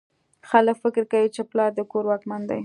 خلک 0.49 0.75
فکر 0.83 1.03
کوي 1.11 1.29
چې 1.35 1.41
پلار 1.51 1.71
د 1.77 1.79
کور 1.91 2.03
واکمن 2.07 2.41
دی 2.49 2.59